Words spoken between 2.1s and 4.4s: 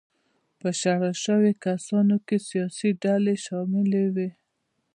کې سیاسي ډلې شاملې وې.